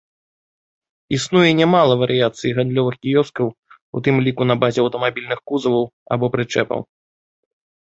Існуе 1.17 1.51
нямала 1.61 1.93
варыяцый 2.03 2.51
гандлёвых 2.61 2.95
кіёскаў, 3.05 3.47
у 3.99 4.05
тым 4.09 4.15
ліку 4.29 4.43
на 4.51 4.55
базе 4.65 4.79
аўтамабільных 4.87 5.39
кузаваў 5.53 5.85
або 6.17 6.25
прычэпаў. 6.37 6.79